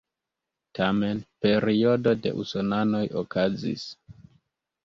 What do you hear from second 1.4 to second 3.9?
periodo de usonanoj okazis.